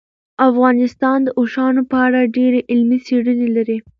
[0.49, 3.77] افغانستان د اوښانو په اړه ډېرې علمي څېړنې لري.